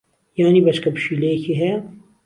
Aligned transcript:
یانی 0.39 0.63
بەچکە 0.65 0.89
پشیلەیەکی 0.95 1.57
ھەیە. 1.61 1.77